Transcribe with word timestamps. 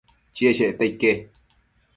cheshecta 0.39 0.89
ique 0.91 1.13